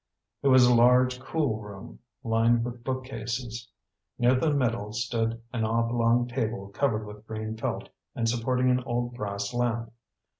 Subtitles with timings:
[0.41, 3.69] It was a large, cool room, lined with bookcases.
[4.17, 9.13] Near the middle stood an oblong table covered with green felt and supporting an old
[9.13, 9.93] brass lamp.